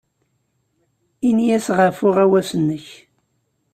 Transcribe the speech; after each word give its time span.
Ini-as 1.29 1.67
ɣef 1.77 1.97
uɣawas-nnek. 2.07 2.85